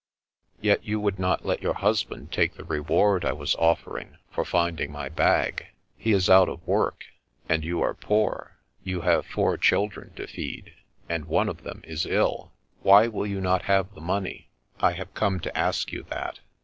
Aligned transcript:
"Yet 0.61 0.83
you 0.83 0.99
would 0.99 1.19
not 1.19 1.45
let 1.45 1.61
your 1.61 1.75
husband 1.75 2.31
take 2.31 2.55
the 2.55 2.63
reward 2.63 3.23
I 3.23 3.29
offered 3.59 4.17
for 4.31 4.43
finding 4.43 4.91
my 4.91 5.09
bag. 5.09 5.67
He 5.95 6.11
is 6.11 6.27
out 6.27 6.49
of 6.49 6.65
work, 6.65 7.03
and 7.47 7.63
you 7.63 7.83
are 7.83 7.93
poor; 7.93 8.57
you 8.83 9.01
have 9.01 9.27
four 9.27 9.57
children 9.59 10.11
to 10.15 10.25
feed, 10.25 10.73
and 11.07 11.25
one 11.25 11.47
of 11.49 11.61
them 11.61 11.81
is 11.83 12.07
ill. 12.07 12.51
Why 12.81 13.05
will 13.05 13.27
you 13.27 13.39
not 13.41 13.65
have 13.65 13.93
the 13.93 14.01
money? 14.01 14.49
I 14.79 14.93
have 14.93 15.13
come 15.13 15.39
to 15.39 15.55
ask 15.55 15.91
you 15.91 16.01
that. 16.09 16.39